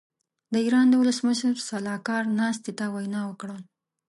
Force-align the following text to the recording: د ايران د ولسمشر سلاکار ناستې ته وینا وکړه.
د 0.53 0.53
ايران 0.65 0.87
د 0.89 0.95
ولسمشر 1.01 1.53
سلاکار 1.69 2.23
ناستې 2.39 2.71
ته 2.79 2.85
وینا 2.93 3.21
وکړه. 3.27 3.55